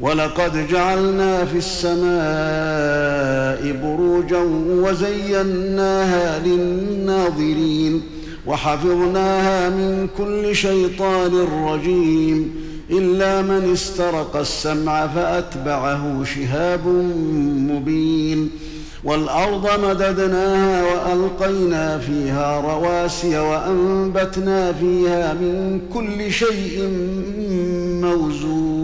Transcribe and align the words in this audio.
ولقد 0.00 0.68
جعلنا 0.68 1.44
في 1.44 1.58
السماء 1.58 2.06
بروجا 3.82 4.38
وزيناها 4.68 6.38
للناظرين 6.38 8.02
وحفظناها 8.46 9.68
من 9.68 10.08
كل 10.18 10.56
شيطان 10.56 11.46
رجيم 11.66 12.54
إلا 12.90 13.42
من 13.42 13.72
استرق 13.72 14.36
السمع 14.36 15.06
فأتبعه 15.06 16.24
شهاب 16.24 16.86
مبين 17.70 18.50
والأرض 19.04 19.84
مددناها 19.84 20.82
وألقينا 20.82 21.98
فيها 21.98 22.60
رواسي 22.60 23.38
وأنبتنا 23.38 24.72
فيها 24.72 25.34
من 25.34 25.80
كل 25.94 26.32
شيء 26.32 26.88
موزون 28.02 28.75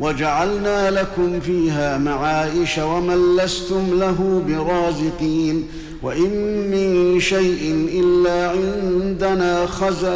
وجعلنا 0.00 0.90
لكم 0.90 1.40
فيها 1.40 1.98
معايش 1.98 2.78
ومن 2.78 3.36
لستم 3.36 3.98
له 3.98 4.42
برازقين 4.48 5.66
وإن 6.02 6.30
من 6.70 7.20
شيء 7.20 7.88
إلا 7.92 8.50
عندنا 8.50 9.66
خزائنه 9.66 10.10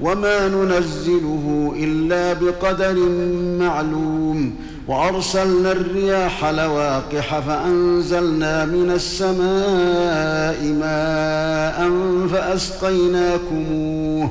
وما 0.00 0.48
ننزله 0.48 1.74
إلا 1.76 2.32
بقدر 2.32 2.94
معلوم 3.58 4.54
وأرسلنا 4.88 5.72
الرياح 5.72 6.44
لواقح 6.44 7.38
فأنزلنا 7.38 8.64
من 8.64 8.90
السماء 8.90 10.64
ماء 10.64 11.90
فأسقيناكموه 12.32 14.30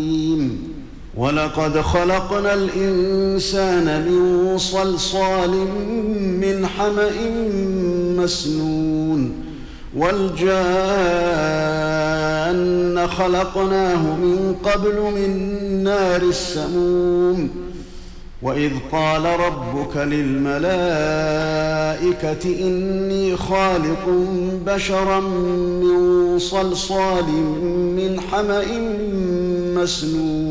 ولقد 1.21 1.81
خلقنا 1.81 2.53
الإنسان 2.53 4.05
من 4.05 4.57
صلصال 4.57 5.49
من 6.41 6.65
حمأ 6.65 7.11
مسنون 8.17 9.31
والجان 9.97 10.47
خلقناه 13.07 14.15
من 14.15 14.55
قبل 14.63 15.01
من 15.15 15.29
نار 15.83 16.21
السموم. 16.21 17.49
وإذ 18.41 18.71
قال 18.91 19.25
ربك 19.25 19.97
للملائكة 19.97 20.69
إني 22.67 23.37
خالق 23.37 24.09
بشرا 24.65 25.19
من 25.19 26.39
صلصال 26.39 27.25
من 27.95 28.19
حمأ 28.31 28.65
مسنون. 29.81 30.50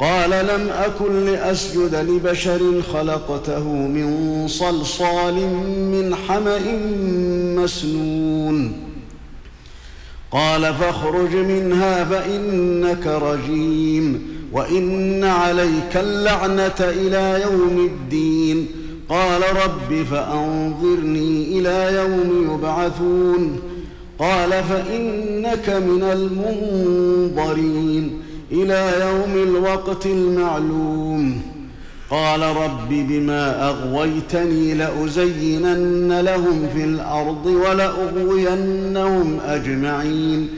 قال 0.00 0.30
لم 0.30 0.68
أكن 0.68 1.24
لأسجد 1.24 1.94
لبشر 1.94 2.82
خلقته 2.92 3.64
من 3.68 4.44
صلصال 4.48 5.34
من 5.92 6.14
حمأ 6.14 6.60
مسنون. 7.62 8.72
قال 10.30 10.74
فاخرج 10.74 11.36
منها 11.36 12.04
فإنك 12.04 13.06
رجيم 13.06 14.36
وإن 14.52 15.24
عليك 15.24 15.96
اللعنة 15.96 16.80
إلى 16.80 17.42
يوم 17.42 17.86
الدين. 17.86 18.66
قال 19.08 19.42
رب 19.42 20.04
فأنظرني 20.10 21.58
إلى 21.58 21.96
يوم 21.96 22.54
يبعثون. 22.54 23.60
قال 24.18 24.50
فإنك 24.50 25.68
من 25.68 26.02
المنظرين. 27.32 28.25
إلى 28.52 28.92
يوم 29.00 29.48
الوقت 29.48 30.06
المعلوم. 30.06 31.42
قال 32.10 32.42
رب 32.42 32.88
بما 32.88 33.68
أغويتني 33.68 34.74
لأزينن 34.74 36.20
لهم 36.20 36.68
في 36.74 36.84
الأرض 36.84 37.46
ولأغوينهم 37.46 39.40
أجمعين. 39.46 40.48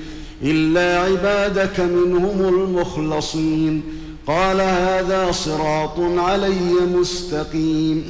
إلا 0.42 1.00
عبادك 1.00 1.80
منهم 1.80 2.40
المخلصين. 2.40 3.82
قال 4.26 4.60
هذا 4.60 5.32
صراط 5.32 6.00
علي 6.00 6.70
مستقيم. 6.94 8.04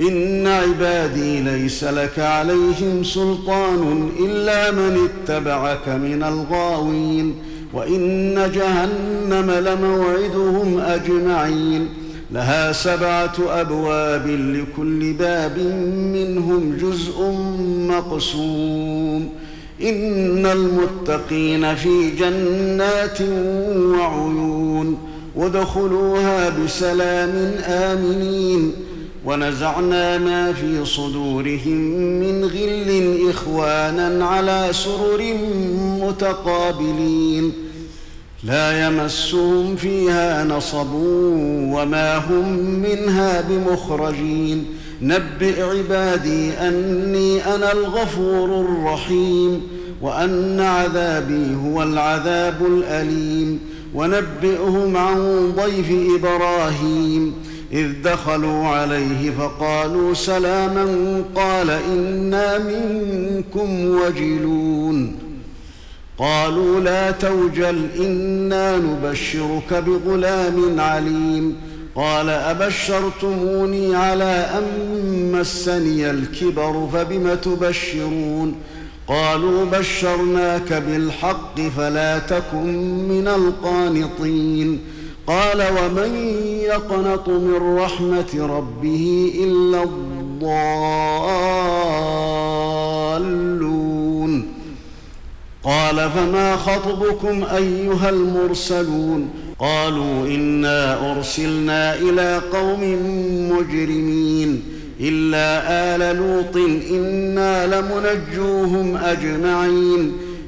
إن 0.00 0.46
عبادي 0.46 1.40
ليس 1.40 1.84
لك 1.84 2.18
عليهم 2.18 3.04
سلطان 3.04 4.10
إلا 4.20 4.70
من 4.70 5.08
اتبعك 5.08 5.88
من 5.88 6.22
الغاوين. 6.22 7.34
وإن 7.74 8.34
جهنم 8.54 9.50
لموعدهم 9.50 10.80
أجمعين. 10.80 11.88
لها 12.32 12.72
سبعة 12.72 13.32
أبواب 13.48 14.26
لكل 14.26 15.12
باب 15.12 15.58
منهم 16.14 16.76
جزء 16.80 17.32
مقسوم. 17.88 19.28
إن 19.82 20.46
المتقين 20.46 21.74
في 21.74 22.10
جنات 22.10 23.20
وعيون. 23.76 24.98
وادخلوها 25.36 26.48
بسلام 26.48 27.54
آمنين. 27.64 28.72
ونزعنا 29.30 30.18
ما 30.18 30.52
في 30.52 30.84
صدورهم 30.84 31.78
من 32.20 32.44
غل 32.44 33.30
إخوانا 33.30 34.24
على 34.26 34.68
سرر 34.72 35.34
متقابلين. 36.02 37.52
لا 38.44 38.86
يمسهم 38.86 39.76
فيها 39.76 40.44
نصب 40.44 40.92
وما 41.74 42.16
هم 42.16 42.58
منها 42.58 43.40
بمخرجين. 43.40 44.64
نبئ 45.02 45.62
عبادي 45.62 46.50
أني 46.52 47.54
أنا 47.54 47.72
الغفور 47.72 48.60
الرحيم 48.60 49.62
وأن 50.02 50.60
عذابي 50.60 51.56
هو 51.64 51.82
العذاب 51.82 52.66
الأليم. 52.66 53.58
ونبئهم 53.94 54.96
عن 54.96 55.52
ضيف 55.56 56.18
إبراهيم 56.18 57.34
إذ 57.72 58.02
دخلوا 58.04 58.66
عليه 58.66 59.30
فقالوا 59.30 60.14
سلاما 60.14 60.86
قال 61.34 61.70
إنا 61.70 62.58
منكم 62.58 63.84
وجلون. 63.84 65.18
قالوا 66.18 66.80
لا 66.80 67.10
توجل 67.10 67.86
إنا 67.98 68.76
نبشرك 68.76 69.74
بغلام 69.74 70.80
عليم. 70.80 71.56
قال 71.94 72.28
أبشرتموني 72.28 73.96
على 73.96 74.46
أن 74.58 75.32
مسني 75.32 76.10
الكبر 76.10 76.88
فبم 76.92 77.34
تبشرون؟ 77.34 78.54
قالوا 79.08 79.64
بشرناك 79.64 80.72
بالحق 80.72 81.60
فلا 81.76 82.18
تكن 82.18 83.08
من 83.08 83.28
القانطين. 83.28 84.80
قال 85.30 85.62
ومن 85.62 86.14
يقنط 86.62 87.28
من 87.28 87.76
رحمة 87.78 88.46
ربه 88.56 89.32
إلا 89.44 89.82
الضالون 89.82 90.50
قال 95.64 96.10
فما 96.10 96.56
خطبكم 96.56 97.44
أيها 97.44 98.10
المرسلون 98.10 99.28
قالوا 99.58 100.26
إنا 100.26 101.12
أرسلنا 101.12 101.94
إلى 101.94 102.40
قوم 102.52 102.80
مجرمين 103.52 104.62
إلا 105.00 105.62
آل 105.96 106.16
لوط 106.16 106.56
إنا 106.90 107.66
لمنجوهم 107.66 108.96
أجمعين 108.96 110.12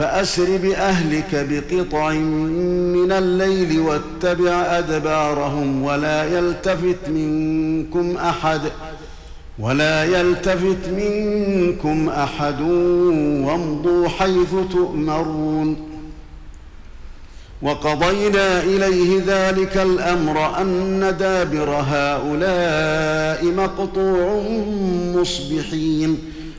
فأسر 0.00 0.56
بأهلك 0.56 1.46
بقطع 1.50 2.12
من 2.12 3.12
الليل 3.12 3.80
واتبع 3.80 4.50
أدبارهم 4.50 5.82
ولا 5.82 6.38
يلتفت 6.38 7.08
منكم 7.08 8.16
أحد 8.16 8.60
ولا 9.58 10.04
يلتفت 10.04 10.88
منكم 10.96 12.08
أحد 12.08 12.60
وامضوا 13.46 14.08
حيث 14.08 14.54
تؤمرون 14.72 15.76
وقضينا 17.62 18.62
إليه 18.62 19.22
ذلك 19.26 19.76
الأمر 19.76 20.60
أن 20.60 21.16
دابر 21.18 21.70
هؤلاء 21.70 23.44
مقطوع 23.44 24.42
مصبحين 25.14 26.18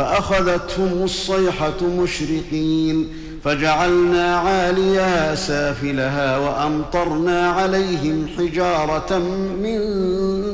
فأخذتهم 0.00 1.02
الصيحة 1.02 1.82
مشرقين 1.82 3.08
فجعلنا 3.44 4.36
عاليها 4.36 5.34
سافلها 5.34 6.38
وأمطرنا 6.38 7.50
عليهم 7.50 8.26
حجارة 8.38 9.18
من 9.62 9.80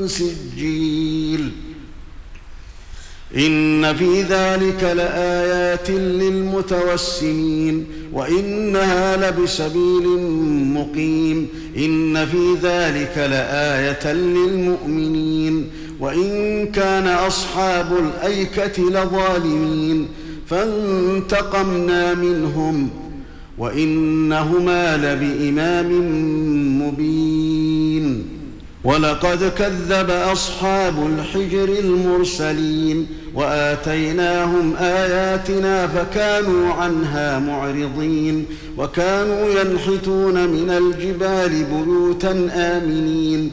سجيل. 0.09 1.53
إن 3.37 3.97
في 3.97 4.23
ذلك 4.23 4.83
لآيات 4.83 5.91
للمتوسمين 5.91 7.87
وإنها 8.13 9.31
لبسبيل 9.31 10.07
مقيم. 10.75 11.49
إن 11.77 12.27
في 12.27 12.55
ذلك 12.63 13.19
لآية 13.19 14.13
للمؤمنين. 14.13 15.71
وإن 16.01 16.67
كان 16.67 17.07
أصحاب 17.07 17.87
الأيكة 17.99 18.83
لظالمين 18.83 20.09
فانتقمنا 20.47 22.15
منهم 22.15 22.91
وإنهما 23.59 24.97
لبإمام 24.97 25.93
مبين. 26.83 28.37
ولقد 28.85 29.53
كذب 29.59 30.11
أصحاب 30.11 31.07
الحجر 31.07 31.69
المرسلين 31.69 33.07
وآتيناهم 33.35 34.77
آياتنا 34.77 35.87
فكانوا 35.87 36.73
عنها 36.73 37.39
معرضين 37.39 38.45
وكانوا 38.79 39.49
ينحتون 39.61 40.49
من 40.49 40.71
الجبال 40.71 41.65
بيوتا 41.65 42.51
آمنين 42.55 43.53